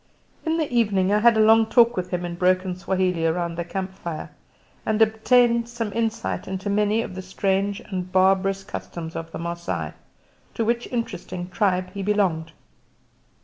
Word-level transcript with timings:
In 0.47 0.57
the 0.57 0.67
evening 0.73 1.13
I 1.13 1.19
had 1.19 1.37
a 1.37 1.45
long 1.45 1.67
talk 1.67 1.95
with 1.95 2.09
him 2.09 2.25
in 2.25 2.33
broken 2.33 2.75
Swahili 2.75 3.23
round 3.27 3.55
the 3.55 3.63
camp 3.63 3.93
fire, 3.93 4.31
and 4.83 4.99
obtained 4.99 5.69
some 5.69 5.93
insight 5.93 6.47
into 6.47 6.71
many 6.71 7.03
of 7.03 7.13
the 7.13 7.21
strange 7.21 7.81
and 7.81 8.11
barbarous 8.11 8.63
customs 8.63 9.15
of 9.15 9.31
the 9.31 9.37
Masai, 9.37 9.91
to 10.55 10.65
which 10.65 10.87
interesting 10.87 11.49
tribe 11.51 11.91
he 11.93 12.01
belonged. 12.01 12.51